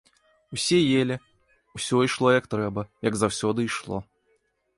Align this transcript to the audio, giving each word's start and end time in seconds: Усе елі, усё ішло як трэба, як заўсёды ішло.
Усе 0.55 0.77
елі, 1.01 1.17
усё 1.81 2.01
ішло 2.07 2.33
як 2.39 2.45
трэба, 2.55 2.81
як 3.11 3.21
заўсёды 3.27 3.59
ішло. 3.69 3.97